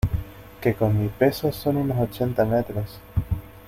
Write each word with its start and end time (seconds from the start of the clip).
que 0.61 0.73
con 0.73 0.99
mi 0.99 1.09
peso 1.09 1.51
son 1.51 1.77
unos 1.77 1.99
ochenta 2.09 2.43
metros. 2.43 2.99